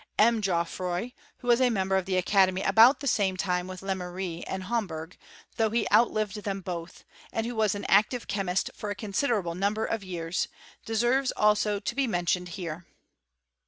[0.17, 0.41] M.
[0.41, 4.63] Geoffroy, who was a member of the academy about the same time with Lemery and
[4.63, 5.13] Hombergi^
[5.57, 9.85] though he outlived them both, and who was an active chemist for a considerable number
[9.85, 10.47] of years,
[10.87, 12.87] deserves also to be mentioned here.